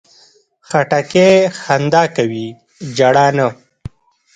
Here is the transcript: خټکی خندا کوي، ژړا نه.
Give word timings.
خټکی 0.67 1.29
خندا 1.61 2.03
کوي، 2.15 2.47
ژړا 2.95 3.27
نه. 3.37 3.47